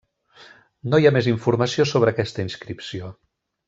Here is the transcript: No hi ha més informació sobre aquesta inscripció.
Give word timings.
No 0.93 1.01
hi 1.01 1.05
ha 1.09 1.13
més 1.19 1.29
informació 1.33 1.87
sobre 1.93 2.17
aquesta 2.17 2.47
inscripció. 2.51 3.17